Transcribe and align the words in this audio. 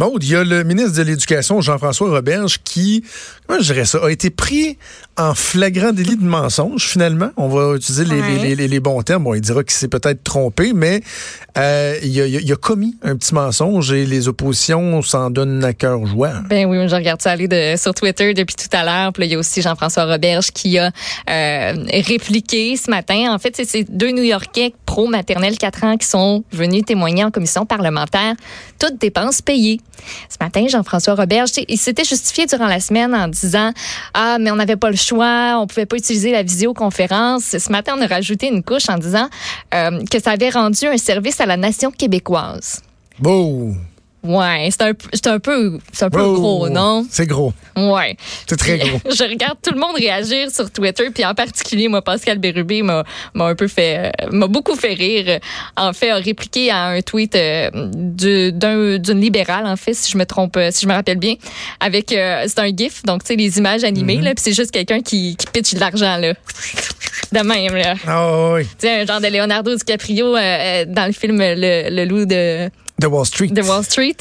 Maude, 0.00 0.24
il 0.24 0.30
y 0.30 0.34
a 0.36 0.44
le 0.44 0.64
ministre 0.64 0.96
de 0.96 1.02
l'Éducation, 1.02 1.60
Jean-François 1.60 2.08
Roberge, 2.08 2.58
qui, 2.64 3.04
comment 3.46 3.60
je 3.60 3.72
dirais 3.74 3.84
ça, 3.84 3.98
a 4.02 4.08
été 4.10 4.30
pris 4.30 4.78
en 5.18 5.34
flagrant 5.34 5.92
délit 5.92 6.16
de 6.16 6.24
mensonge, 6.24 6.86
finalement. 6.86 7.28
On 7.36 7.48
va 7.48 7.76
utiliser 7.76 8.06
les, 8.06 8.18
Ouais. 8.22 8.38
les- 8.42 8.54
les- 8.56 8.68
les 8.68 8.80
bons 8.80 9.02
termes. 9.02 9.24
Bon, 9.24 9.34
il 9.34 9.42
dira 9.42 9.62
qu'il 9.62 9.72
s'est 9.74 9.88
peut-être 9.88 10.24
trompé, 10.24 10.72
mais 10.72 11.02
euh, 11.58 11.98
il, 12.02 12.18
a, 12.18 12.26
il 12.26 12.56
commis 12.56 12.96
un 13.02 13.14
petit 13.16 13.34
mensonge 13.34 13.92
et 13.92 14.06
les 14.06 14.26
oppositions 14.28 15.02
s'en 15.02 15.28
donnent 15.28 15.62
à 15.64 15.74
cœur 15.74 16.06
joie. 16.06 16.32
Ben 16.48 16.64
oui, 16.66 16.88
je 16.88 16.94
regarde 16.94 17.20
ça 17.20 17.32
aller 17.32 17.48
de, 17.48 17.74
sur 17.76 17.92
Twitter 17.92 18.32
depuis 18.32 18.54
tout 18.56 18.74
à 18.74 18.82
l'heure. 18.84 19.12
Puis 19.12 19.20
là, 19.22 19.26
il 19.26 19.32
y 19.32 19.34
a 19.34 19.38
aussi 19.38 19.60
Jean-François 19.60 20.06
Roberge 20.06 20.50
qui 20.52 20.78
a 20.78 20.90
euh, 21.28 21.74
répliqué 22.06 22.76
ce 22.76 22.90
matin. 22.90 23.34
En 23.34 23.38
fait, 23.38 23.54
c'est 23.56 23.66
ces 23.68 23.84
deux 23.84 24.12
New-Yorkais 24.12 24.72
pro-maternelle 24.86 25.58
4 25.58 25.84
ans 25.84 25.96
qui 25.98 26.06
sont 26.06 26.44
venus 26.52 26.84
témoigner 26.86 27.24
en 27.24 27.30
commission 27.30 27.66
parlementaire, 27.66 28.34
toutes 28.78 28.98
dépenses 28.98 29.42
payées. 29.42 29.80
Ce 30.28 30.36
matin, 30.40 30.66
Jean-François 30.68 31.14
sais, 31.14 31.64
il 31.68 31.78
s'était 31.78 32.04
justifié 32.04 32.46
durant 32.46 32.66
la 32.66 32.80
semaine 32.80 33.14
en 33.14 33.28
disant 33.28 33.72
ah 34.14 34.38
mais 34.40 34.50
on 34.50 34.56
n'avait 34.56 34.76
pas 34.76 34.90
le 34.90 34.96
choix, 34.96 35.58
on 35.60 35.66
pouvait 35.66 35.86
pas 35.86 35.96
utiliser 35.96 36.32
la 36.32 36.42
visioconférence. 36.42 37.56
Ce 37.58 37.72
matin, 37.72 37.94
on 37.98 38.02
a 38.02 38.06
rajouté 38.06 38.48
une 38.48 38.62
couche 38.62 38.88
en 38.88 38.98
disant 38.98 39.28
euh, 39.74 40.04
que 40.10 40.20
ça 40.20 40.32
avait 40.32 40.50
rendu 40.50 40.86
un 40.86 40.96
service 40.96 41.40
à 41.40 41.46
la 41.46 41.56
nation 41.56 41.90
québécoise. 41.90 42.82
Beau! 43.18 43.74
Ouais, 44.22 44.68
c'est 44.70 44.82
un, 44.82 44.92
peu- 44.92 45.08
c'est 45.14 45.26
un 45.28 45.38
peu, 45.38 45.78
c'est 45.92 46.04
un 46.04 46.10
peu 46.10 46.22
gros, 46.22 46.68
non? 46.68 47.06
C'est 47.10 47.26
gros. 47.26 47.54
Ouais. 47.74 48.16
C'est 48.46 48.56
très 48.58 48.76
gros. 48.78 49.00
Je 49.10 49.24
regarde 49.24 49.56
tout 49.62 49.72
le 49.72 49.80
monde 49.80 49.96
réagir 49.96 50.50
sur 50.50 50.70
Twitter, 50.70 51.08
puis 51.14 51.24
en 51.24 51.34
particulier, 51.34 51.88
moi, 51.88 52.02
Pascal 52.02 52.36
Bérubé 52.38 52.82
m'a 52.82 53.04
m'a 53.32 53.46
un 53.46 53.54
peu 53.54 53.66
fait, 53.66 54.12
euh, 54.22 54.28
m'a 54.30 54.46
beaucoup 54.46 54.74
fait 54.76 54.92
rire. 54.92 55.38
En 55.76 55.94
fait, 55.94 56.10
a 56.10 56.16
répliqué 56.16 56.70
à 56.70 56.88
un 56.88 57.00
tweet 57.00 57.34
euh, 57.34 57.70
du- 57.74 58.52
d'un- 58.52 58.98
d'une 58.98 59.20
libérale, 59.20 59.64
en 59.66 59.76
fait, 59.76 59.94
si 59.94 60.10
je 60.12 60.18
me 60.18 60.26
trompe, 60.26 60.56
euh, 60.58 60.68
si 60.70 60.82
je 60.82 60.88
me 60.88 60.92
rappelle 60.94 61.18
bien, 61.18 61.36
avec, 61.80 62.12
euh, 62.12 62.44
c'est 62.46 62.58
un 62.58 62.68
gif, 62.76 63.02
donc 63.04 63.22
tu 63.24 63.28
sais, 63.28 63.36
les 63.36 63.56
images 63.58 63.84
animées, 63.84 64.18
Mm-hmm. 64.18 64.22
là, 64.24 64.34
puis 64.34 64.42
c'est 64.44 64.52
juste 64.52 64.70
quelqu'un 64.72 65.00
qui, 65.00 65.36
qui 65.36 65.46
pitch 65.46 65.72
de 65.74 65.80
l'argent, 65.80 66.16
là. 66.16 66.34
De 67.32 67.40
même, 67.40 67.74
là. 67.76 67.94
Ah 68.06 68.52
oui. 68.54 68.64
Tu 68.64 68.70
sais, 68.80 69.00
un 69.02 69.06
genre 69.06 69.20
de 69.20 69.28
Leonardo 69.28 69.74
DiCaprio 69.74 70.36
euh, 70.36 70.84
dans 70.86 71.06
le 71.06 71.12
film 71.12 71.38
Le, 71.38 71.88
le 71.90 72.04
loup 72.04 72.24
de, 72.26 72.68
De 73.00 73.06
Wall 73.06 73.26
Street. 73.26 73.48
de 73.48 73.62
Wall 73.62 73.84
Street. 73.84 74.16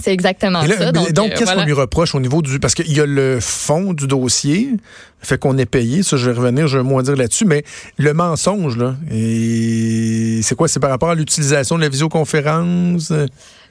C'est 0.00 0.12
exactement 0.12 0.62
là, 0.62 0.76
ça. 0.76 0.92
Donc, 0.92 1.08
euh, 1.08 1.28
qu'est-ce 1.30 1.44
voilà. 1.44 1.62
qu'on 1.62 1.66
lui 1.66 1.72
reproche 1.72 2.14
au 2.14 2.20
niveau 2.20 2.40
du... 2.40 2.60
Parce 2.60 2.74
qu'il 2.74 2.92
y 2.92 3.00
a 3.00 3.06
le 3.06 3.40
fond 3.40 3.92
du 3.92 4.06
dossier, 4.06 4.68
fait 5.20 5.38
qu'on 5.38 5.58
est 5.58 5.66
payé, 5.66 6.04
ça 6.04 6.16
je 6.16 6.30
vais 6.30 6.36
revenir, 6.36 6.68
je 6.68 6.78
vais 6.78 6.84
moins 6.84 7.02
dire 7.02 7.16
là-dessus, 7.16 7.46
mais 7.46 7.64
le 7.96 8.14
mensonge, 8.14 8.76
là, 8.76 8.94
et 9.10 10.40
c'est 10.42 10.54
quoi? 10.54 10.68
C'est 10.68 10.78
par 10.78 10.90
rapport 10.90 11.10
à 11.10 11.16
l'utilisation 11.16 11.76
de 11.76 11.80
la 11.82 11.88
visioconférence? 11.88 13.12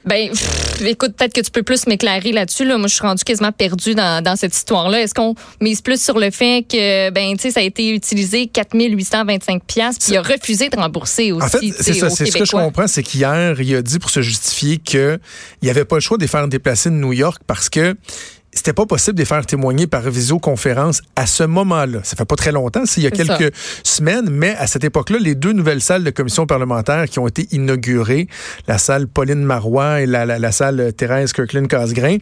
Ben, 0.08 0.30
pff, 0.30 0.82
écoute, 0.86 1.14
peut-être 1.16 1.34
que 1.34 1.40
tu 1.40 1.50
peux 1.50 1.62
plus 1.62 1.86
m'éclairer 1.86 2.32
là-dessus. 2.32 2.64
Là. 2.64 2.78
Moi, 2.78 2.88
je 2.88 2.94
suis 2.94 3.02
rendue 3.02 3.24
quasiment 3.24 3.52
perdue 3.52 3.94
dans, 3.94 4.22
dans 4.22 4.36
cette 4.36 4.56
histoire-là. 4.56 5.02
Est-ce 5.02 5.14
qu'on 5.14 5.34
mise 5.60 5.82
plus 5.82 6.02
sur 6.02 6.18
le 6.18 6.30
fait 6.30 6.64
que, 6.68 7.10
ben, 7.10 7.36
tu 7.36 7.42
sais, 7.42 7.50
ça 7.50 7.60
a 7.60 7.62
été 7.62 7.90
utilisé 7.90 8.46
4825 8.46 9.64
pièces 9.64 9.98
puis 9.98 10.12
il 10.12 10.16
a 10.16 10.22
refusé 10.22 10.68
de 10.68 10.76
rembourser 10.76 11.32
aussi. 11.32 11.44
En 11.44 11.48
fait, 11.48 11.72
c'est 11.78 11.92
ça, 11.94 12.10
c'est 12.10 12.26
ce 12.26 12.36
que 12.36 12.44
je 12.44 12.52
comprends, 12.52 12.86
c'est 12.86 13.02
qu'hier, 13.02 13.60
il 13.60 13.74
a 13.74 13.82
dit 13.82 13.98
pour 13.98 14.10
se 14.10 14.22
justifier 14.22 14.78
qu'il 14.78 15.18
n'y 15.62 15.70
avait 15.70 15.84
pas 15.84 15.96
le 15.96 16.00
choix 16.00 16.16
de 16.16 16.22
les 16.22 16.28
faire 16.28 16.46
déplacer 16.48 16.90
de 16.90 16.94
New 16.94 17.12
York 17.12 17.42
parce 17.46 17.68
que 17.68 17.94
c'était 18.58 18.72
pas 18.72 18.86
possible 18.86 19.14
de 19.14 19.22
les 19.22 19.26
faire 19.26 19.46
témoigner 19.46 19.86
par 19.86 20.02
visioconférence 20.02 21.00
à 21.16 21.26
ce 21.26 21.44
moment-là. 21.44 22.00
Ça 22.02 22.16
fait 22.16 22.24
pas 22.24 22.36
très 22.36 22.52
longtemps, 22.52 22.82
c'est 22.84 23.00
il 23.00 23.04
y 23.04 23.06
a 23.06 23.10
ça. 23.10 23.36
quelques 23.36 23.54
semaines, 23.84 24.28
mais 24.30 24.56
à 24.56 24.66
cette 24.66 24.82
époque-là, 24.82 25.18
les 25.20 25.34
deux 25.34 25.52
nouvelles 25.52 25.80
salles 25.80 26.02
de 26.02 26.10
commission 26.10 26.44
parlementaire 26.44 27.06
qui 27.06 27.18
ont 27.20 27.28
été 27.28 27.46
inaugurées, 27.52 28.26
la 28.66 28.78
salle 28.78 29.06
Pauline 29.06 29.44
Marois 29.44 30.00
et 30.00 30.06
la, 30.06 30.26
la, 30.26 30.38
la 30.38 30.52
salle 30.52 30.92
Thérèse 30.92 31.32
Kirkland-Casgrain, 31.32 32.18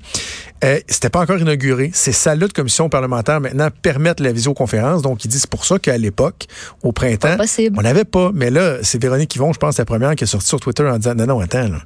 euh, 0.65 0.79
c'était 0.89 1.09
pas 1.09 1.21
encore 1.21 1.39
inauguré. 1.39 1.91
Ces 1.95 2.13
salles-là 2.13 2.49
de 2.49 2.53
commission 2.53 2.89
parlementaire 2.89 3.41
maintenant 3.41 3.69
permettent 3.83 4.21
la 4.21 4.33
visioconférence. 4.33 5.03
Donc, 5.03 5.25
ils 5.25 5.29
disent 5.29 5.47
pour 5.47 5.65
ça 5.65 5.79
qu'à 5.79 5.97
l'époque, 5.97 6.47
au 6.83 6.93
printemps, 6.93 7.37
on 7.77 7.83
n'avait 7.83 8.05
pas. 8.05 8.31
Mais 8.35 8.51
là, 8.51 8.77
c'est 8.83 9.01
Véronique 9.01 9.35
Yvon, 9.37 9.53
je 9.53 9.59
pense, 9.59 9.79
la 9.79 9.85
première 9.85 10.15
qui 10.15 10.25
est 10.25 10.27
sortie 10.27 10.49
sur 10.49 10.61
Twitter 10.61 10.87
en 10.87 10.99
disant 10.99 11.15
non, 11.15 11.27
non, 11.27 11.41
attends, 11.41 11.69
là. 11.69 11.79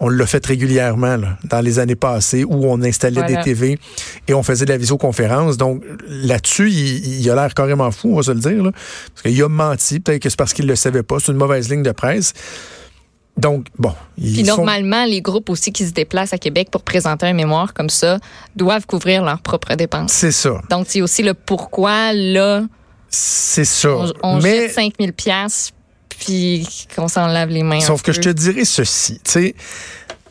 On 0.00 0.08
l'a 0.08 0.26
fait 0.26 0.44
régulièrement 0.46 1.16
là, 1.16 1.38
dans 1.44 1.60
les 1.60 1.78
années 1.80 1.96
passées 1.96 2.44
où 2.44 2.66
on 2.66 2.80
installait 2.82 3.20
Voilà. 3.20 3.42
des 3.42 3.42
TV 3.42 3.78
et 4.28 4.34
on 4.34 4.42
faisait 4.44 4.64
de 4.64 4.70
la 4.70 4.78
visioconférence. 4.78 5.56
Donc 5.56 5.82
là-dessus, 6.08 6.70
il, 6.70 7.20
il 7.20 7.30
a 7.30 7.34
l'air 7.34 7.52
carrément 7.52 7.90
fou, 7.90 8.12
on 8.12 8.16
va 8.16 8.22
se 8.22 8.30
le 8.30 8.38
dire. 8.40 8.62
Là, 8.62 8.70
parce 8.72 9.22
qu'il 9.22 9.42
a 9.42 9.48
menti. 9.48 9.98
Peut-être 10.00 10.22
que 10.22 10.28
c'est 10.30 10.38
parce 10.38 10.52
qu'il 10.52 10.66
ne 10.66 10.70
le 10.70 10.76
savait 10.76 11.02
pas. 11.02 11.16
C'est 11.18 11.32
une 11.32 11.38
mauvaise 11.38 11.68
ligne 11.68 11.82
de 11.82 11.90
presse. 11.92 12.32
Donc, 13.36 13.66
bon. 13.78 13.92
Ils 14.16 14.32
Puis 14.34 14.44
sont- 14.46 14.56
normalement, 14.56 15.04
les 15.04 15.20
groupes 15.22 15.48
aussi 15.50 15.72
qui 15.72 15.86
se 15.86 15.92
déplacent 15.92 16.32
à 16.32 16.38
Québec 16.38 16.68
pour 16.72 16.82
présenter 16.82 17.26
un 17.26 17.32
mémoire 17.34 17.72
comme 17.72 17.88
ça 17.90 18.18
doivent 18.56 18.84
couvrir 18.86 19.24
leurs 19.24 19.40
propres 19.40 19.74
dépenses. 19.76 20.12
C'est 20.12 20.32
ça. 20.32 20.60
Donc, 20.70 20.86
c'est 20.88 21.00
aussi 21.02 21.22
le 21.22 21.34
pourquoi, 21.34 22.12
là, 22.12 22.62
C'est 23.08 23.64
ça. 23.64 23.90
on, 23.90 24.12
on 24.24 24.40
Mais 24.40 24.62
jette 24.66 24.72
5000 24.72 25.12
pièces 25.12 25.70
puis 26.20 26.66
qu'on 26.94 27.08
s'en 27.08 27.26
lave 27.26 27.48
les 27.50 27.62
mains. 27.62 27.80
Sauf 27.80 28.02
que 28.02 28.12
je 28.12 28.20
te 28.20 28.28
dirais 28.28 28.64
ceci, 28.64 29.20
tu 29.24 29.30
sais, 29.30 29.54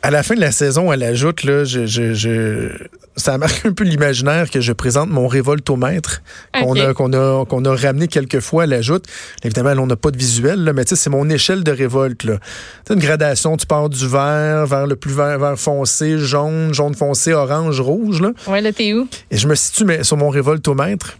à 0.02 0.10
la 0.12 0.22
fin 0.22 0.34
de 0.36 0.40
la 0.40 0.52
saison, 0.52 0.92
elle 0.92 1.02
ajoute, 1.02 1.42
là, 1.42 1.64
je, 1.64 1.84
je, 1.86 2.14
je- 2.14 2.72
ça 3.16 3.36
marque 3.36 3.66
un 3.66 3.72
peu 3.72 3.82
l'imaginaire 3.82 4.48
que 4.48 4.60
je 4.60 4.72
présente 4.72 5.10
mon 5.10 5.26
révoltomètre 5.26 6.22
qu'on 6.54 6.70
Ok. 6.70 6.78
a, 6.78 6.94
qu'on 6.94 7.12
a, 7.14 7.44
qu'on 7.46 7.64
a 7.64 7.74
ramené 7.74 8.06
quelques 8.06 8.38
fois, 8.38 8.62
elle 8.62 8.74
ajoute. 8.74 9.06
Évidemment, 9.42 9.74
là, 9.74 9.80
on 9.82 9.88
n'a 9.88 9.96
pas 9.96 10.12
de 10.12 10.16
visuel, 10.16 10.62
là, 10.62 10.72
mais 10.72 10.84
tu 10.84 10.90
sais, 10.90 11.02
c'est 11.02 11.10
mon 11.10 11.28
échelle 11.28 11.64
de 11.64 11.72
révolte, 11.72 12.22
là. 12.22 12.34
Tu 12.36 12.42
sais, 12.86 12.94
une 12.94 13.00
gradation, 13.00 13.56
tu 13.56 13.66
pars 13.66 13.88
du 13.88 14.06
vert 14.06 14.66
vers 14.68 14.86
le 14.86 14.94
plus 14.94 15.12
vert, 15.12 15.36
vert 15.40 15.58
foncé, 15.58 16.16
jaune, 16.18 16.72
jaune 16.72 16.94
foncé, 16.94 17.32
orange, 17.32 17.80
rouge, 17.80 18.20
là. 18.22 18.30
Ouais, 18.46 18.60
là, 18.60 18.72
t'es 18.72 18.92
où? 18.94 19.08
Et 19.32 19.36
je 19.36 19.48
me 19.48 19.56
situe 19.56 19.84
mais, 19.84 20.04
sur 20.04 20.16
mon 20.16 20.28
révoltomètre. 20.28 21.18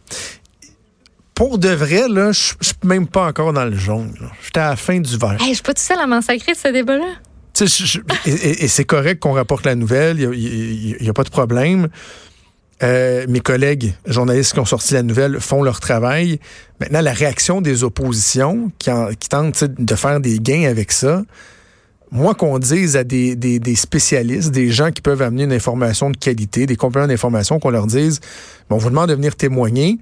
Pour 1.39 1.57
de 1.59 1.69
vrai, 1.69 2.09
là, 2.09 2.33
je 2.33 2.39
suis 2.61 2.75
même 2.85 3.07
pas 3.07 3.29
encore 3.29 3.53
dans 3.53 3.65
le 3.65 3.77
jaune. 3.77 4.13
J'étais 4.45 4.59
à 4.59 4.71
la 4.71 4.77
fin 4.77 4.99
du 4.99 5.17
vert. 5.17 5.37
Hey, 5.41 5.51
je 5.51 5.55
suis 5.55 5.63
pas 5.63 5.73
tout 5.73 5.81
seul 5.83 5.99
à 6.01 6.07
m'en 6.09 6.21
sacrer 6.21 6.51
de 6.53 6.57
ce 6.59 6.67
débat-là. 6.73 7.07
Je- 7.61 7.65
je- 7.67 8.01
et 8.27 8.67
c'est 8.67 8.85
correct 8.85 9.21
qu'on 9.21 9.33
rapporte 9.35 9.65
la 9.65 9.77
nouvelle, 9.77 10.19
il 10.21 10.97
n'y 11.01 11.09
a, 11.09 11.13
pas 11.13 11.23
de 11.23 11.31
problème. 11.31 11.87
Euh, 12.83 13.25
mes 13.29 13.39
collègues 13.41 13.95
journalistes 14.07 14.53
qui 14.53 14.59
ont 14.59 14.65
sorti 14.65 14.95
la 14.95 15.05
nouvelle 15.05 15.39
font 15.41 15.63
leur 15.63 15.79
travail. 15.79 16.41
Maintenant, 16.81 17.01
la 17.03 17.13
réaction 17.13 17.61
des 17.61 17.85
oppositions 17.85 18.73
qui, 18.81 18.91
en- 18.91 19.09
qui 19.15 19.29
tentent 19.29 19.63
de 19.65 19.95
faire 19.95 20.19
des 20.21 20.39
gains 20.41 20.69
avec 20.69 20.91
ça, 20.91 21.23
moi 22.11 22.35
qu'on 22.35 22.59
dise 22.59 22.97
à 22.97 23.05
des, 23.05 23.37
des- 23.37 23.61
des 23.61 23.75
spécialistes, 23.77 24.51
des 24.51 24.71
gens 24.73 24.91
qui 24.91 25.03
peuvent 25.03 25.23
amener 25.23 25.45
une 25.45 25.53
information 25.53 26.11
de 26.11 26.17
qualité, 26.17 26.67
des 26.67 26.77
compléments 26.77 27.09
d'information, 27.09 27.59
qu'on 27.61 27.71
leur 27.71 27.87
dise, 27.87 28.21
bon, 28.69 28.77
on 28.77 28.79
vous 28.79 28.91
demande 28.91 29.09
de 29.11 29.15
venir 29.15 29.37
témoigner. 29.37 29.99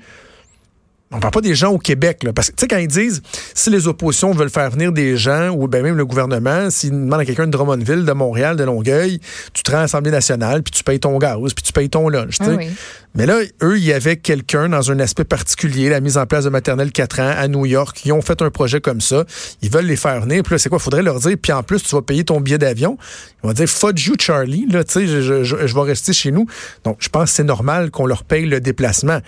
On 1.13 1.21
parle 1.21 1.33
pas 1.33 1.41
des 1.41 1.55
gens 1.55 1.71
au 1.71 1.79
Québec, 1.79 2.25
là, 2.25 2.33
parce 2.33 2.51
que, 2.51 2.57
tu 2.57 2.63
sais, 2.63 2.69
quand 2.69 2.79
ils 2.79 2.89
disent, 2.89 3.23
si 3.55 3.71
les 3.71 3.87
oppositions 3.87 4.33
veulent 4.33 4.51
faire 4.51 4.71
venir 4.71 4.91
des 4.91 5.17
gens, 5.17 5.51
ou 5.51 5.69
ben 5.69 5.81
même 5.83 5.97
le 5.97 6.05
gouvernement, 6.05 6.69
s'ils 6.69 6.91
demandent 6.91 7.21
à 7.21 7.25
quelqu'un 7.25 7.47
de 7.47 7.53
Drummondville, 7.53 8.05
de 8.05 8.13
Montréal, 8.13 8.57
de 8.57 8.65
Longueuil, 8.65 9.21
tu 9.53 9.63
te 9.63 9.71
rends 9.71 9.79
à 9.79 9.83
l'Assemblée 9.83 10.11
nationale, 10.11 10.65
puis 10.65 10.73
tu 10.73 10.83
payes 10.83 10.99
ton 10.99 11.17
gaz, 11.19 11.39
puis 11.55 11.63
tu 11.63 11.73
payes 11.73 11.89
ton 11.89 12.09
lunch, 12.09 12.39
tu 12.39 12.45
sais. 12.45 12.51
Ah 12.51 12.57
oui. 12.59 12.69
Mais 13.15 13.25
là, 13.25 13.39
eux, 13.63 13.79
il 13.79 13.85
y 13.85 13.93
avait 13.93 14.17
quelqu'un 14.17 14.69
dans 14.69 14.91
un 14.91 14.99
aspect 14.99 15.25
particulier, 15.25 15.89
la 15.89 16.01
mise 16.01 16.19
en 16.19 16.27
place 16.27 16.45
de 16.45 16.51
maternelle 16.51 16.91
4 16.91 17.21
ans 17.21 17.33
à 17.39 17.47
New 17.49 17.65
York. 17.67 18.03
Ils 18.05 18.13
ont 18.13 18.21
fait 18.21 18.43
un 18.43 18.51
projet 18.51 18.81
comme 18.81 19.01
ça. 19.01 19.25
Ils 19.63 19.71
veulent 19.71 19.87
les 19.87 19.97
faire 19.97 20.21
venir. 20.21 20.43
Puis 20.43 20.55
là, 20.55 20.59
c'est 20.59 20.69
quoi? 20.69 20.79
Il 20.79 20.85
faudrait 20.85 21.03
leur 21.03 21.21
dire, 21.21 21.37
puis 21.41 21.53
en 21.53 21.63
plus, 21.63 21.83
tu 21.83 21.95
vas 21.95 22.03
payer 22.03 22.25
ton 22.25 22.41
billet 22.41 22.59
d'avion. 22.59 22.99
Ils 23.43 23.47
vont 23.47 23.53
dire, 23.55 23.69
fudge 23.69 24.07
you, 24.09 24.17
Charlie. 24.21 24.67
Là, 24.71 24.83
tu 24.85 24.93
sais, 24.93 25.07
je, 25.07 25.21
je, 25.23 25.45
je- 25.45 25.67
je 25.67 25.75
vais 25.75 25.81
rester 25.83 26.13
chez 26.13 26.31
nous. 26.31 26.47
Donc, 26.85 26.97
je 27.01 27.09
pense 27.09 27.31
que 27.31 27.37
c'est 27.37 27.45
normal 27.45 27.91
qu'on 27.91 28.05
leur 28.07 28.25
paye 28.25 28.45
le 28.45 28.61
déplacement. 28.61 29.21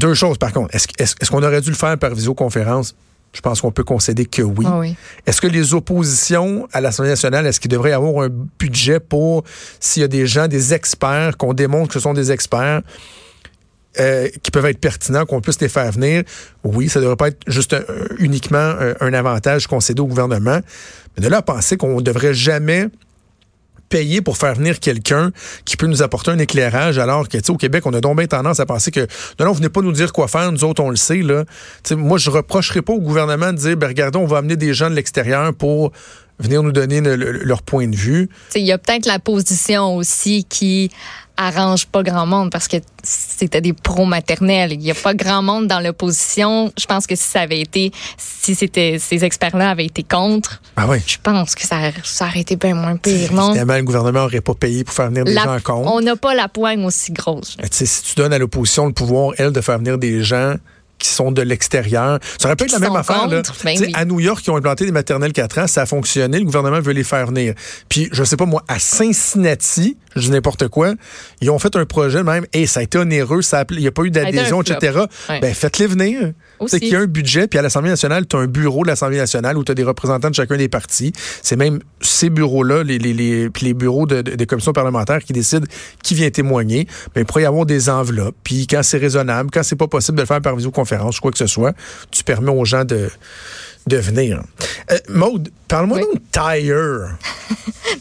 Deux 0.00 0.14
choses, 0.14 0.38
par 0.38 0.52
contre. 0.52 0.74
Est-ce 0.74 1.30
qu'on 1.30 1.42
aurait 1.42 1.60
dû 1.60 1.70
le 1.70 1.76
faire 1.76 1.96
par 1.98 2.14
visioconférence? 2.14 2.94
Je 3.32 3.40
pense 3.40 3.60
qu'on 3.60 3.70
peut 3.70 3.84
concéder 3.84 4.24
que 4.26 4.42
oui. 4.42 4.64
Ah 4.68 4.78
oui. 4.80 4.96
Est-ce 5.26 5.40
que 5.40 5.46
les 5.46 5.72
oppositions 5.74 6.66
à 6.72 6.80
l'Assemblée 6.80 7.10
nationale, 7.10 7.46
est-ce 7.46 7.60
qu'il 7.60 7.70
devrait 7.70 7.90
y 7.90 7.92
avoir 7.92 8.24
un 8.24 8.28
budget 8.58 8.98
pour, 8.98 9.44
s'il 9.78 10.00
y 10.02 10.04
a 10.04 10.08
des 10.08 10.26
gens, 10.26 10.48
des 10.48 10.74
experts, 10.74 11.36
qu'on 11.36 11.54
démontre 11.54 11.88
que 11.88 11.94
ce 11.94 12.00
sont 12.00 12.12
des 12.14 12.32
experts, 12.32 12.80
euh, 14.00 14.28
qui 14.42 14.50
peuvent 14.50 14.66
être 14.66 14.80
pertinents, 14.80 15.26
qu'on 15.26 15.40
puisse 15.40 15.60
les 15.60 15.68
faire 15.68 15.92
venir? 15.92 16.24
Oui, 16.64 16.88
ça 16.88 16.98
ne 16.98 17.04
devrait 17.04 17.16
pas 17.16 17.28
être 17.28 17.38
juste 17.46 17.74
un- 17.74 17.84
uniquement 18.18 18.58
un, 18.58 18.94
un 19.00 19.12
avantage 19.14 19.66
concédé 19.68 20.00
au 20.00 20.06
gouvernement. 20.06 20.60
Mais 21.16 21.22
de 21.22 21.28
là 21.28 21.36
à 21.38 21.42
penser 21.42 21.76
qu'on 21.76 21.96
ne 21.98 22.02
devrait 22.02 22.34
jamais 22.34 22.88
payer 23.90 24.22
pour 24.22 24.38
faire 24.38 24.54
venir 24.54 24.80
quelqu'un 24.80 25.32
qui 25.66 25.76
peut 25.76 25.86
nous 25.86 26.02
apporter 26.02 26.30
un 26.30 26.38
éclairage 26.38 26.98
alors 26.98 27.28
que, 27.28 27.36
tu 27.36 27.44
sais, 27.44 27.50
au 27.50 27.56
Québec, 27.56 27.84
on 27.84 27.92
a 27.92 28.00
donc 28.00 28.16
bien 28.16 28.26
tendance 28.26 28.60
à 28.60 28.64
penser 28.64 28.90
que, 28.90 29.06
non, 29.38 29.46
non, 29.46 29.52
venez 29.52 29.68
pas 29.68 29.82
nous 29.82 29.92
dire 29.92 30.14
quoi 30.14 30.28
faire, 30.28 30.50
nous 30.50 30.64
autres, 30.64 30.82
on 30.82 30.90
le 30.90 30.96
sait, 30.96 31.18
là. 31.18 31.44
Tu 31.82 31.90
sais, 31.90 31.96
moi, 31.96 32.16
je 32.16 32.30
reprocherai 32.30 32.80
pas 32.80 32.94
au 32.94 33.00
gouvernement 33.00 33.52
de 33.52 33.58
dire, 33.58 33.76
ben, 33.76 33.88
regardez, 33.88 34.18
on 34.18 34.26
va 34.26 34.38
amener 34.38 34.56
des 34.56 34.72
gens 34.72 34.88
de 34.88 34.94
l'extérieur 34.94 35.52
pour 35.52 35.92
venir 36.38 36.62
nous 36.62 36.72
donner 36.72 37.02
leur 37.02 37.62
point 37.62 37.86
de 37.86 37.96
vue. 37.96 38.30
Il 38.54 38.64
y 38.64 38.72
a 38.72 38.78
peut-être 38.78 39.06
la 39.06 39.18
position 39.18 39.96
aussi 39.96 40.44
qui 40.44 40.90
arrange 41.40 41.86
pas 41.86 42.02
grand 42.02 42.26
monde 42.26 42.50
parce 42.50 42.68
que 42.68 42.76
c'était 43.02 43.60
des 43.60 43.72
pros 43.72 44.04
maternels. 44.04 44.72
Il 44.72 44.82
y 44.82 44.90
a 44.90 44.94
pas 44.94 45.14
grand 45.14 45.42
monde 45.42 45.66
dans 45.66 45.80
l'opposition. 45.80 46.72
Je 46.78 46.86
pense 46.86 47.06
que 47.06 47.16
si 47.16 47.24
ça 47.24 47.40
avait 47.40 47.60
été, 47.60 47.92
si 48.18 48.54
c'était 48.54 48.98
ces 48.98 49.24
experts-là 49.24 49.70
avaient 49.70 49.86
été 49.86 50.02
contre, 50.02 50.60
ah 50.76 50.86
oui. 50.88 50.98
je 51.06 51.16
pense 51.22 51.54
que 51.54 51.66
ça, 51.66 51.78
ça 52.04 52.26
aurait 52.26 52.40
été 52.40 52.56
bien 52.56 52.74
moins 52.74 52.96
pire, 52.96 53.32
non? 53.32 53.50
Évidemment, 53.50 53.76
le 53.76 53.82
gouvernement 53.82 54.20
n'aurait 54.20 54.40
pas 54.40 54.54
payé 54.54 54.84
pour 54.84 54.94
faire 54.94 55.08
venir 55.08 55.24
des 55.24 55.34
gens 55.34 55.60
contre. 55.62 55.90
On 55.92 56.00
n'a 56.00 56.16
pas 56.16 56.34
la 56.34 56.48
poigne 56.48 56.84
aussi 56.84 57.12
grosse. 57.12 57.56
Si 57.70 58.02
tu 58.02 58.14
donnes 58.16 58.32
à 58.32 58.38
l'opposition 58.38 58.86
le 58.86 58.92
pouvoir, 58.92 59.32
elle, 59.38 59.52
de 59.52 59.60
faire 59.60 59.78
venir 59.78 59.98
des 59.98 60.22
gens 60.22 60.56
qui 61.00 61.08
sont 61.08 61.32
de 61.32 61.42
l'extérieur. 61.42 62.20
Ça 62.38 62.48
aurait 62.48 62.56
pu 62.56 62.64
être 62.64 62.72
la 62.72 62.78
même 62.78 62.94
affaire. 62.94 63.26
Là. 63.26 63.42
Ben 63.64 63.76
à 63.94 64.04
New 64.04 64.20
York, 64.20 64.44
ils 64.46 64.50
ont 64.50 64.56
implanté 64.56 64.84
des 64.84 64.92
maternelles 64.92 65.32
4 65.32 65.58
ans, 65.58 65.66
ça 65.66 65.82
a 65.82 65.86
fonctionné, 65.86 66.38
le 66.38 66.44
gouvernement 66.44 66.80
veut 66.80 66.92
les 66.92 67.04
faire 67.04 67.26
venir. 67.26 67.54
Puis, 67.88 68.08
je 68.12 68.22
sais 68.22 68.36
pas 68.36 68.46
moi, 68.46 68.62
à 68.68 68.78
Cincinnati, 68.78 69.96
je 70.16 70.22
dis 70.22 70.30
n'importe 70.30 70.68
quoi, 70.68 70.94
ils 71.40 71.50
ont 71.50 71.58
fait 71.58 71.76
un 71.76 71.86
projet 71.86 72.22
même, 72.22 72.46
et 72.52 72.66
ça 72.66 72.80
a 72.80 72.82
été 72.82 72.98
onéreux, 72.98 73.42
ça 73.42 73.64
il 73.70 73.78
n'y 73.78 73.86
a 73.86 73.92
pas 73.92 74.02
eu 74.02 74.10
d'adhésion, 74.10 74.62
etc. 74.62 75.00
Ben, 75.28 75.54
faites-les 75.54 75.86
venir. 75.86 76.32
C'est 76.66 76.80
qu'il 76.80 76.90
y 76.90 76.96
a 76.96 77.00
un 77.00 77.06
budget, 77.06 77.46
puis 77.46 77.58
à 77.58 77.62
l'Assemblée 77.62 77.90
nationale, 77.90 78.26
tu 78.26 78.36
as 78.36 78.40
un 78.40 78.46
bureau 78.46 78.82
de 78.82 78.88
l'Assemblée 78.88 79.16
nationale 79.16 79.56
où 79.56 79.64
tu 79.64 79.72
as 79.72 79.74
des 79.74 79.84
représentants 79.84 80.30
de 80.30 80.34
chacun 80.34 80.56
des 80.56 80.68
partis. 80.68 81.12
C'est 81.42 81.56
même 81.56 81.80
ces 82.00 82.28
bureaux-là, 82.30 82.82
les, 82.82 82.98
les, 82.98 83.14
les, 83.14 83.48
les 83.60 83.74
bureaux 83.74 84.06
de, 84.06 84.20
des 84.20 84.46
commissions 84.46 84.72
parlementaires 84.72 85.20
qui 85.20 85.32
décident 85.32 85.66
qui 86.02 86.14
vient 86.14 86.30
témoigner. 86.30 86.86
Ben, 87.14 87.22
il 87.22 87.24
pourrait 87.24 87.42
y 87.42 87.46
avoir 87.46 87.66
des 87.66 87.88
enveloppes. 87.88 88.36
Puis 88.44 88.66
quand 88.66 88.82
c'est 88.82 88.98
raisonnable, 88.98 89.50
quand 89.52 89.62
c'est 89.62 89.76
pas 89.76 89.88
possible 89.88 90.16
de 90.16 90.22
le 90.22 90.26
faire 90.26 90.40
par 90.40 90.56
visioconférence 90.56 91.18
ou 91.18 91.22
quoi 91.22 91.30
que 91.30 91.38
ce 91.38 91.46
soit, 91.46 91.72
tu 92.10 92.24
permets 92.24 92.52
aux 92.52 92.64
gens 92.64 92.84
de 92.84 93.10
de 93.90 93.98
venir. 93.98 94.42
Euh, 94.90 94.98
Maude, 95.08 95.50
parle-moi 95.68 95.98
d'un 95.98 96.06
Tire. 96.32 97.18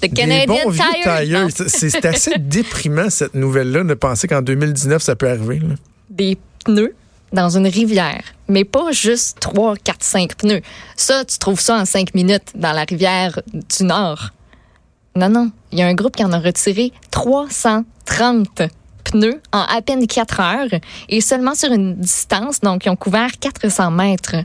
The 0.01 0.13
Canadian 0.13 0.71
Tire. 0.71 1.47
C'est 1.67 2.05
assez 2.05 2.33
déprimant, 2.39 3.09
cette 3.09 3.33
nouvelle-là, 3.33 3.83
de 3.83 3.93
penser 3.95 4.27
qu'en 4.27 4.41
2019, 4.41 5.01
ça 5.01 5.15
peut 5.15 5.29
arriver. 5.29 5.61
Des 6.09 6.37
pneus 6.63 6.95
dans 7.33 7.49
une 7.49 7.67
rivière, 7.67 8.23
mais 8.47 8.63
pas 8.63 8.91
juste 8.91 9.39
3, 9.39 9.75
4, 9.83 10.03
5 10.03 10.35
pneus. 10.35 10.61
Ça, 10.95 11.25
tu 11.25 11.37
trouves 11.37 11.59
ça 11.59 11.75
en 11.75 11.85
5 11.85 12.13
minutes 12.15 12.51
dans 12.55 12.71
la 12.71 12.83
rivière 12.83 13.39
du 13.53 13.83
Nord. 13.83 14.29
Non, 15.15 15.29
non. 15.29 15.51
Il 15.71 15.79
y 15.79 15.81
a 15.81 15.87
un 15.87 15.93
groupe 15.93 16.15
qui 16.15 16.23
en 16.23 16.31
a 16.31 16.39
retiré 16.39 16.91
330 17.11 18.61
pneus 19.03 19.41
en 19.51 19.61
à 19.61 19.81
peine 19.81 20.07
4 20.07 20.39
heures 20.39 20.79
et 21.09 21.21
seulement 21.21 21.55
sur 21.55 21.71
une 21.71 21.95
distance, 21.95 22.61
donc 22.61 22.85
ils 22.85 22.89
ont 22.89 22.95
couvert 22.95 23.31
400 23.39 23.91
mètres 23.91 24.35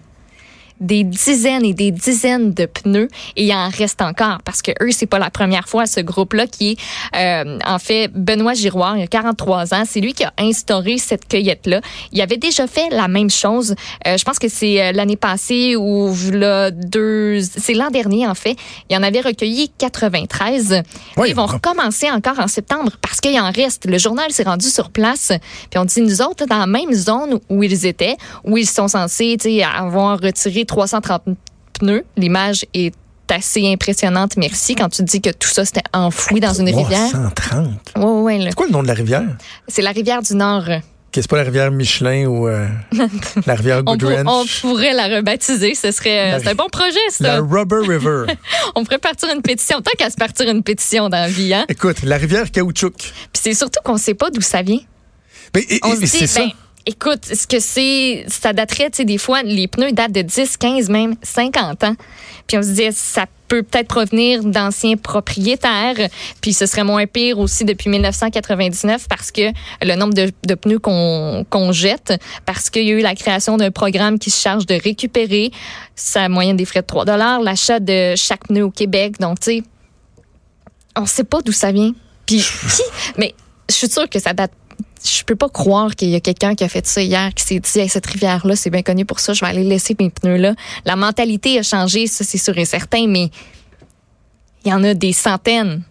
des 0.84 1.02
dizaines 1.02 1.64
et 1.64 1.75
des 1.75 1.90
dizaines 1.90 2.52
de 2.52 2.66
pneus 2.66 3.08
et 3.36 3.44
il 3.44 3.52
en 3.52 3.69
reste 3.69 4.02
encore 4.02 4.38
parce 4.44 4.62
que 4.62 4.72
eux 4.82 4.90
c'est 4.90 5.06
pas 5.06 5.19
la 5.19 5.31
première 5.31 5.69
fois 5.69 5.86
ce 5.86 6.00
groupe 6.00 6.34
là 6.34 6.46
qui 6.46 6.72
est 6.72 6.78
euh, 7.16 7.58
en 7.66 7.78
fait 7.78 8.08
Benoît 8.12 8.54
Giroir 8.54 8.96
il 8.96 9.00
y 9.00 9.04
a 9.04 9.06
43 9.06 9.75
ans. 9.75 9.84
C'est 9.88 10.00
lui 10.00 10.12
qui 10.12 10.25
a 10.25 10.32
instauré 10.38 10.98
cette 10.98 11.26
cueillette 11.26 11.66
là 11.66 11.81
il 12.12 12.20
avait 12.20 12.36
déjà 12.36 12.66
fait 12.66 12.90
la 12.90 13.08
même 13.08 13.31
chose 13.31 13.75
euh, 14.06 14.16
je 14.16 14.25
pense 14.25 14.38
que 14.38 14.48
c'est 14.48 14.82
euh, 14.82 14.92
l'année 14.92 15.16
passée 15.16 15.76
ou 15.76 16.14
là 16.32 16.70
deux 16.70 17.40
c'est 17.40 17.75
l'an 17.75 17.90
dernier 17.90 18.26
en 18.26 18.34
fait. 18.34 18.56
Il 18.90 18.96
en 18.96 19.02
avait 19.02 19.20
recueilli 19.20 19.70
93 19.78 20.82
ils 21.26 21.34
vont 21.34 21.46
recommencer 21.46 22.10
encore 22.10 22.38
en 22.38 22.48
septembre 22.48 22.92
parce 23.00 23.20
qu'il 23.20 23.38
en 23.40 23.50
reste. 23.50 23.86
Le 23.86 23.98
journal 23.98 24.31
s'est 24.31 24.42
rendu 24.42 24.69
sur 24.69 24.90
place 24.90 25.32
puis 25.70 25.78
on 25.78 25.84
dit 25.84 26.00
nous 26.02 26.20
autres 26.20 26.46
dans 26.46 26.58
la 26.58 26.66
même 26.66 26.92
zone 26.92 27.40
où 27.48 27.62
ils 27.62 27.86
étaient 27.86 28.16
où 28.44 28.56
ils 28.56 28.69
sont 28.69 28.88
censés 28.88 29.36
avoir 29.62 30.20
retiré 30.20 30.64
330 30.74 31.22
pneus. 31.74 32.04
L'image 32.16 32.66
est 32.74 32.94
assez 33.30 33.66
impressionnante, 33.66 34.36
merci, 34.36 34.74
quand 34.74 34.88
tu 34.88 35.02
dis 35.02 35.20
que 35.20 35.30
tout 35.30 35.48
ça, 35.48 35.64
c'était 35.64 35.82
enfoui 35.92 36.40
dans 36.40 36.52
une 36.52 36.66
rivière. 36.66 37.10
330? 37.10 37.66
Oui, 37.96 38.36
oui. 38.36 38.46
C'est 38.48 38.54
quoi 38.54 38.66
le 38.66 38.72
nom 38.72 38.82
de 38.82 38.88
la 38.88 38.94
rivière? 38.94 39.24
C'est 39.66 39.82
la 39.82 39.92
rivière 39.92 40.22
du 40.22 40.34
Nord. 40.34 40.64
C'est 41.14 41.28
pas 41.28 41.36
la 41.36 41.44
rivière 41.44 41.70
Michelin 41.70 42.26
ou 42.26 42.48
euh, 42.48 42.66
la 43.46 43.54
rivière 43.54 43.84
Goodwrench? 43.84 44.26
On, 44.26 44.44
pourrait 44.60 44.92
la 44.92 45.06
rebaptiser. 45.06 45.76
Ce 45.76 45.92
serait 45.92 46.40
c'est 46.40 46.48
un 46.48 46.54
bon 46.56 46.68
projet, 46.68 46.98
ça. 47.10 47.24
La 47.24 47.40
Rubber 47.40 47.86
River. 47.88 48.34
on 48.74 48.82
pourrait 48.82 48.98
partir 48.98 49.28
une 49.32 49.40
pétition. 49.40 49.80
Tant 49.80 49.92
qu'à 49.96 50.10
se 50.10 50.16
partir 50.16 50.50
une 50.50 50.64
pétition 50.64 51.08
dans 51.08 51.18
la 51.18 51.28
vie, 51.28 51.54
hein? 51.54 51.66
Écoute, 51.68 52.02
la 52.02 52.16
rivière 52.16 52.50
Caoutchouc. 52.50 52.96
Puis 52.96 53.12
c'est 53.32 53.54
surtout 53.54 53.78
qu'on 53.84 53.96
sait 53.96 54.14
pas 54.14 54.30
d'où 54.30 54.40
ça 54.40 54.62
vient. 54.62 54.80
Mais, 55.54 55.64
on 55.84 55.94
se 55.94 56.00
dit, 56.00 56.34
ben, 56.34 56.50
Écoute, 56.86 57.25
ce 57.25 57.46
que 57.46 57.60
c'est, 57.60 58.26
ça 58.28 58.52
daterait, 58.52 58.90
tu 58.90 58.98
sais, 58.98 59.04
des 59.06 59.16
fois, 59.16 59.42
les 59.42 59.69
pneus 59.69 59.92
datent 59.92 60.12
de 60.12 60.20
10, 60.20 60.58
15, 60.58 60.90
même 60.90 61.14
50 61.22 61.82
ans. 61.82 61.94
Puis 62.46 62.58
on 62.58 62.62
se 62.62 62.72
dit, 62.72 62.88
ça 62.92 63.25
peut 63.48 63.62
peut-être 63.62 63.88
provenir 63.88 64.44
d'anciens 64.44 64.98
propriétaires. 64.98 65.96
Puis 66.42 66.52
ce 66.52 66.66
serait 66.66 66.84
moins 66.84 67.06
pire 67.06 67.38
aussi 67.38 67.64
depuis 67.64 67.88
1999 67.88 69.06
parce 69.08 69.31
que 69.31 69.50
le 69.82 69.94
nombre 69.96 70.12
de, 70.12 70.54
pneus 70.54 70.78
qu'on 70.78 71.72
jette, 71.72 72.12
parce 72.44 72.69
qu'il 72.69 72.84
y 72.84 72.90
a 72.90 72.94
eu 72.94 73.00
la 73.00 73.14
création 73.14 73.56
d'un 73.56 73.70
programme 73.70 74.19
qui 74.19 74.31
se 74.31 74.42
charge 74.42 74.66
de 74.66 74.75
récupérer 74.75 75.52
sa 75.94 76.28
moyenne 76.28 76.58
des 76.58 76.66
frais 76.66 76.82
de 76.82 76.86
3 76.86 77.04
l'achat 77.42 77.81
de 77.81 78.14
chaque 78.14 78.48
pneu 78.48 78.62
au 78.62 78.70
Québec. 78.70 79.19
Donc, 79.20 79.40
tu 79.40 79.58
sais, 79.58 79.62
on 80.96 81.06
sait 81.06 81.25
pas 81.25 81.40
d'où 81.40 81.52
ça 81.52 81.72
vient. 81.72 81.92
Puis, 82.26 82.44
mais 83.19 83.34
je 83.70 83.75
suis 83.75 83.88
sûre 83.88 84.08
que 84.08 84.19
ça 84.19 84.34
date 84.34 84.52
je 85.04 85.22
peux 85.24 85.36
pas 85.36 85.48
croire 85.48 85.94
qu'il 85.94 86.08
y 86.08 86.14
a 86.14 86.20
quelqu'un 86.20 86.54
qui 86.54 86.64
a 86.64 86.68
fait 86.68 86.86
ça 86.86 87.02
hier, 87.02 87.32
qui 87.34 87.44
s'est 87.44 87.60
dit, 87.60 87.88
cette 87.88 88.06
rivière-là, 88.06 88.56
c'est 88.56 88.70
bien 88.70 88.82
connu 88.82 89.04
pour 89.04 89.20
ça, 89.20 89.32
je 89.32 89.40
vais 89.40 89.50
aller 89.50 89.64
laisser 89.64 89.94
mes 89.98 90.10
pneus 90.10 90.36
là. 90.36 90.54
La 90.84 90.96
mentalité 90.96 91.58
a 91.58 91.62
changé, 91.62 92.06
ça, 92.06 92.24
c'est 92.24 92.38
sûr 92.38 92.56
et 92.56 92.64
certain, 92.64 93.06
mais 93.06 93.30
il 94.64 94.70
y 94.70 94.74
en 94.74 94.82
a 94.82 94.94
des 94.94 95.12
centaines. 95.12 95.82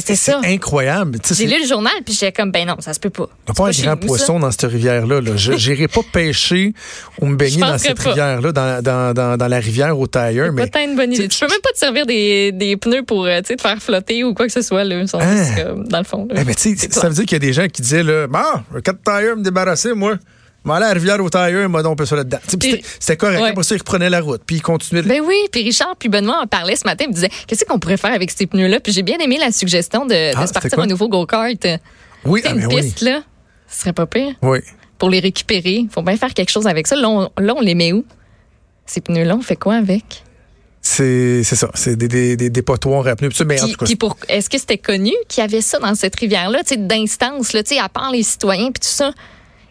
C'est 0.00 0.34
incroyable. 0.44 1.18
J'ai 1.30 1.46
lu 1.46 1.60
le 1.60 1.66
journal, 1.66 1.92
puis 2.04 2.14
j'ai 2.14 2.32
comme, 2.32 2.50
ben 2.50 2.66
non, 2.66 2.76
ça 2.80 2.94
se 2.94 3.00
peut 3.00 3.10
pas. 3.10 3.28
Il 3.46 3.46
n'y 3.46 3.50
a 3.50 3.54
pas 3.54 3.68
un 3.68 3.82
grand 3.82 3.96
poisson 3.96 4.40
dans 4.40 4.50
cette 4.50 4.70
rivière-là. 4.70 5.20
Je 5.36 5.52
n'irai 5.52 5.88
pas 5.88 6.00
pêcher 6.12 6.72
ou 7.20 7.26
me 7.26 7.36
baigner 7.36 7.60
dans 7.60 7.78
cette 7.78 7.98
rivière-là, 7.98 8.52
dans, 8.52 8.82
dans, 8.82 9.14
dans, 9.14 9.36
dans, 9.36 9.48
la 9.48 9.58
rivière 9.58 9.98
au 9.98 10.06
tailleur. 10.06 10.52
Mais 10.52 10.66
pas 10.66 10.82
une 10.82 10.96
bonne 10.96 11.12
idée. 11.12 11.28
Tu 11.28 11.40
peux 11.40 11.50
même 11.50 11.60
pas 11.62 11.72
te 11.72 11.78
servir 11.78 12.06
des, 12.06 12.52
des 12.52 12.76
pneus 12.76 13.02
pour 13.02 13.26
euh, 13.26 13.40
te 13.40 13.60
faire 13.60 13.82
flotter 13.82 14.24
ou 14.24 14.34
quoi 14.34 14.46
que 14.46 14.52
ce 14.52 14.62
soit, 14.62 14.84
là, 14.84 14.96
hein? 14.96 15.74
dans 15.86 15.98
le 15.98 16.04
fond. 16.04 16.28
Eh, 16.34 16.44
mais 16.44 16.54
ça 16.56 17.08
veut 17.08 17.14
dire 17.14 17.24
qu'il 17.24 17.32
y 17.32 17.36
a 17.36 17.38
des 17.38 17.52
gens 17.52 17.68
qui 17.68 17.82
disaient, 17.82 18.02
là, 18.02 18.26
bah, 18.26 18.64
un 18.74 18.80
4 18.80 19.02
tailleur 19.02 19.36
me 19.36 19.42
débarrasser, 19.42 19.92
moi. 19.94 20.16
Mais 20.64 20.74
à 20.74 20.92
rivière 20.92 21.20
au 21.22 21.28
tailleur, 21.28 21.68
on 21.72 21.96
peut 21.96 22.06
ça 22.06 22.16
là-dedans. 22.16 22.38
C'était 22.48 23.16
correct. 23.16 23.40
Ouais. 23.40 23.50
Après 23.50 23.64
ça, 23.64 23.74
il 23.74 23.78
reprenait 23.78 24.10
la 24.10 24.20
route. 24.20 24.42
Puis 24.46 24.56
il 24.56 24.62
continuait. 24.62 25.02
Ben 25.02 25.20
oui. 25.24 25.34
Puis 25.50 25.62
Richard, 25.62 25.96
puis 25.98 26.08
Benoît 26.08 26.40
en 26.42 26.46
parlait 26.46 26.76
ce 26.76 26.84
matin. 26.84 27.04
Il 27.06 27.10
me 27.10 27.14
disait, 27.14 27.30
qu'est-ce 27.46 27.64
qu'on 27.64 27.78
pourrait 27.78 27.96
faire 27.96 28.12
avec 28.12 28.30
ces 28.30 28.46
pneus-là? 28.46 28.80
Puis 28.80 28.92
j'ai 28.92 29.02
bien 29.02 29.18
aimé 29.18 29.38
la 29.38 29.50
suggestion 29.50 30.06
de, 30.06 30.36
ah, 30.36 30.46
se 30.46 30.52
partir 30.52 30.78
un 30.78 30.86
nouveau 30.86 31.08
go-kart. 31.08 31.66
Oui, 32.24 32.42
ah, 32.44 32.50
une 32.50 32.68
piste, 32.68 33.00
là. 33.00 33.22
Ce 33.68 33.80
serait 33.80 33.92
pas 33.92 34.06
pire. 34.06 34.34
Oui. 34.42 34.58
Pour 34.98 35.10
les 35.10 35.18
récupérer. 35.18 35.78
Il 35.78 35.88
faut 35.90 36.02
bien 36.02 36.16
faire 36.16 36.32
quelque 36.32 36.50
chose 36.50 36.66
avec 36.66 36.86
ça. 36.86 36.94
Là, 36.94 37.08
on, 37.08 37.60
les 37.60 37.74
met 37.74 37.92
où? 37.92 38.04
Ces 38.86 39.00
pneus-là, 39.00 39.36
on 39.36 39.42
fait 39.42 39.56
quoi 39.56 39.74
avec? 39.74 40.22
C'est 40.80 41.44
ça, 41.44 41.70
c'est 41.74 41.94
des, 41.94 42.08
des, 42.08 42.36
des 42.36 42.50
dépotoirs 42.50 43.06
à 43.06 43.16
pneus. 43.16 43.30
Mais 43.46 43.56
puis, 43.84 43.96
pour, 43.96 44.16
est-ce 44.28 44.50
que 44.50 44.58
c'était 44.58 44.78
connu 44.78 45.12
qu'il 45.28 45.40
y 45.40 45.44
avait 45.44 45.60
ça 45.60 45.78
dans 45.78 45.94
cette 45.94 46.16
rivière-là, 46.16 46.62
d'instance, 46.76 47.54
à 47.54 47.88
part 47.88 48.10
les 48.10 48.22
citoyens 48.22 48.70
puis 48.72 48.80
tout 48.80 48.94
ça? 48.94 49.12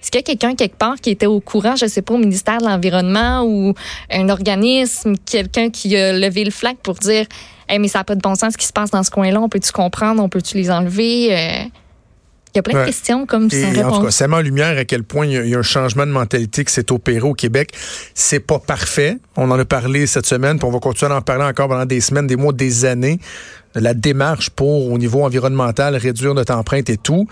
Est-ce 0.01 0.09
qu'il 0.09 0.19
y 0.19 0.23
a 0.23 0.23
quelqu'un 0.23 0.55
quelque 0.55 0.77
part 0.77 0.95
qui 0.95 1.11
était 1.11 1.27
au 1.27 1.39
courant, 1.39 1.75
je 1.75 1.85
ne 1.85 1.89
sais 1.89 2.01
pas, 2.01 2.13
au 2.13 2.17
ministère 2.17 2.57
de 2.57 2.65
l'Environnement 2.65 3.43
ou 3.43 3.73
un 4.09 4.29
organisme, 4.29 5.13
quelqu'un 5.25 5.69
qui 5.69 5.95
a 5.95 6.13
levé 6.13 6.43
le 6.43 6.51
flag 6.51 6.77
pour 6.81 6.95
dire 6.95 7.25
hey, 7.69 7.79
mais 7.79 7.87
ça 7.87 7.99
n'a 7.99 8.03
pas 8.03 8.15
de 8.15 8.21
bon 8.21 8.35
sens 8.35 8.53
ce 8.53 8.57
qui 8.57 8.65
se 8.65 8.73
passe 8.73 8.91
dans 8.91 9.03
ce 9.03 9.11
coin-là, 9.11 9.39
on 9.39 9.49
peut-tu 9.49 9.71
comprendre, 9.71 10.21
on 10.21 10.29
peut-tu 10.29 10.57
les 10.57 10.71
enlever? 10.71 11.35
Euh, 11.35 11.63
il 12.53 12.57
y 12.57 12.59
a 12.59 12.63
plein 12.63 12.81
de 12.81 12.85
questions 12.85 13.25
comme 13.25 13.49
ça. 13.49 13.67
En 13.85 13.99
tout 13.99 14.03
cas, 14.03 14.11
ça 14.11 14.27
met 14.27 14.35
en 14.35 14.41
lumière 14.41 14.77
à 14.77 14.83
quel 14.83 15.03
point 15.03 15.25
il 15.25 15.47
y, 15.47 15.55
a, 15.55 15.59
un 15.59 15.61
changement 15.61 16.05
de 16.05 16.11
mentalité 16.11 16.65
qui 16.65 16.73
s'est 16.73 16.91
opéré 16.91 17.21
au 17.21 17.33
Québec. 17.33 17.71
C'est 18.13 18.41
pas 18.41 18.59
parfait. 18.59 19.19
On 19.37 19.49
en 19.51 19.57
a 19.57 19.63
parlé 19.63 20.05
cette 20.05 20.25
semaine, 20.25 20.59
puis 20.59 20.67
on 20.67 20.71
va 20.71 20.79
continuer 20.79 21.13
à 21.13 21.15
en 21.15 21.21
parler 21.21 21.45
encore 21.45 21.69
pendant 21.69 21.85
des 21.85 22.01
semaines, 22.01 22.27
des 22.27 22.35
mois, 22.35 22.51
des 22.51 22.83
années. 22.83 23.19
La 23.73 23.93
démarche 23.93 24.49
pour, 24.49 24.91
au 24.91 24.97
niveau 24.97 25.23
environnemental, 25.23 25.95
réduire 25.95 26.33
notre 26.33 26.53
empreinte 26.53 26.89
et 26.89 26.97
tout. 26.97 27.25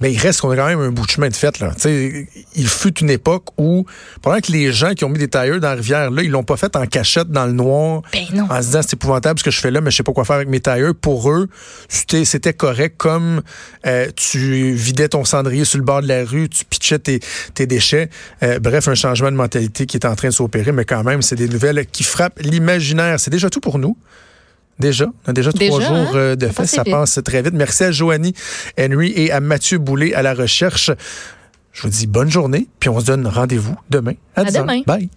Mais 0.00 0.12
il 0.12 0.18
reste 0.18 0.40
qu'on 0.40 0.50
a 0.50 0.56
quand 0.56 0.66
même 0.66 0.80
un 0.80 0.90
bout 0.90 1.06
de 1.06 1.10
chemin 1.10 1.28
de 1.28 1.34
fait. 1.34 1.58
Là. 1.58 1.72
il 1.84 2.68
fut 2.68 2.98
une 2.98 3.10
époque 3.10 3.46
où, 3.56 3.86
pendant 4.20 4.40
que 4.40 4.52
les 4.52 4.72
gens 4.72 4.92
qui 4.92 5.04
ont 5.04 5.08
mis 5.08 5.18
des 5.18 5.28
tailleurs 5.28 5.58
dans 5.58 5.68
la 5.68 5.74
rivière, 5.74 6.10
là, 6.10 6.22
ils 6.22 6.30
l'ont 6.30 6.44
pas 6.44 6.56
fait 6.56 6.76
en 6.76 6.86
cachette 6.86 7.28
dans 7.30 7.46
le 7.46 7.52
noir, 7.52 8.02
ben 8.12 8.46
en 8.50 8.60
se 8.60 8.66
disant 8.66 8.80
c'est 8.82 8.94
épouvantable 8.94 9.38
ce 9.38 9.44
que 9.44 9.50
je 9.50 9.60
fais 9.60 9.70
là, 9.70 9.80
mais 9.80 9.90
je 9.90 9.96
sais 9.96 10.02
pas 10.02 10.12
quoi 10.12 10.24
faire 10.24 10.36
avec 10.36 10.48
mes 10.48 10.60
tailleurs. 10.60 10.94
Pour 10.94 11.30
eux, 11.30 11.48
c'était 11.88 12.52
correct 12.52 12.96
comme 12.98 13.42
euh, 13.86 14.08
tu 14.14 14.72
vidais 14.72 15.08
ton 15.08 15.24
cendrier 15.24 15.64
sur 15.64 15.78
le 15.78 15.84
bord 15.84 16.02
de 16.02 16.08
la 16.08 16.24
rue, 16.24 16.48
tu 16.48 16.64
pitchais 16.64 16.98
tes, 16.98 17.20
tes 17.54 17.66
déchets. 17.66 18.10
Euh, 18.42 18.58
bref, 18.58 18.88
un 18.88 18.94
changement 18.94 19.30
de 19.30 19.36
mentalité 19.36 19.86
qui 19.86 19.96
est 19.96 20.06
en 20.06 20.14
train 20.14 20.28
de 20.28 20.34
s'opérer, 20.34 20.72
mais 20.72 20.84
quand 20.84 21.04
même, 21.04 21.22
c'est 21.22 21.36
des 21.36 21.48
nouvelles 21.48 21.86
qui 21.86 22.02
frappent 22.02 22.40
l'imaginaire. 22.40 23.18
C'est 23.18 23.30
déjà 23.30 23.48
tout 23.50 23.60
pour 23.60 23.78
nous. 23.78 23.96
Déjà, 24.78 25.06
on 25.26 25.30
a 25.30 25.32
déjà, 25.32 25.52
trois 25.52 25.80
jours 25.80 25.90
hein? 25.96 26.06
euh, 26.14 26.36
de 26.36 26.48
fait, 26.48 26.66
ça 26.66 26.84
passe 26.84 27.18
très 27.24 27.40
vite. 27.42 27.54
Merci 27.54 27.84
à 27.84 27.90
Joanie 27.92 28.34
Henry 28.78 29.12
et 29.16 29.32
à 29.32 29.40
Mathieu 29.40 29.78
Boulay 29.78 30.12
à 30.14 30.22
la 30.22 30.34
recherche. 30.34 30.90
Je 31.72 31.82
vous 31.82 31.88
dis 31.88 32.06
bonne 32.06 32.30
journée, 32.30 32.66
puis 32.80 32.88
on 32.90 33.00
se 33.00 33.06
donne 33.06 33.26
rendez-vous 33.26 33.76
demain 33.90 34.14
à, 34.34 34.42
À 34.42 34.44
10 34.44 34.56
heures. 34.56 34.62
demain. 34.64 34.82
Bye. 34.86 35.08